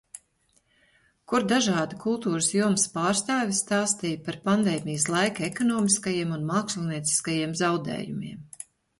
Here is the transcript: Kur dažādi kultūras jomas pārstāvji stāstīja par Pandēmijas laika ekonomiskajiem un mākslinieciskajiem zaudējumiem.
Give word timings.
Kur 1.31 1.43
dažādi 1.49 1.97
kultūras 2.03 2.47
jomas 2.57 2.85
pārstāvji 2.95 3.57
stāstīja 3.57 4.21
par 4.29 4.39
Pandēmijas 4.47 5.05
laika 5.17 5.43
ekonomiskajiem 5.49 6.31
un 6.39 6.47
mākslinieciskajiem 6.53 7.53
zaudējumiem. 7.61 8.41